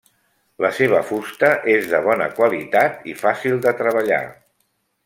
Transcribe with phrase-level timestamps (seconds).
[0.65, 4.23] La seva fusta és de bona qualitat i fàcil de treballar.